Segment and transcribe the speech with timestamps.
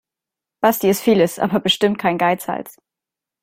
[0.63, 2.79] Basti ist vieles, aber bestimmt kein Geizhals.